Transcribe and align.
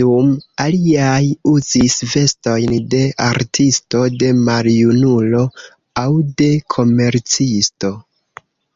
Dum 0.00 0.28
aliaj 0.64 1.24
uzis 1.50 1.96
vestojn 2.12 2.72
de 2.94 3.02
artisto, 3.26 4.00
de 4.24 4.30
maljunulo 4.48 5.44
aŭ 6.06 6.10
de 6.42 6.50
komercisto. 6.78 7.92